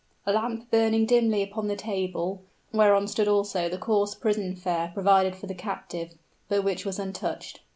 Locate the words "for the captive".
5.35-6.15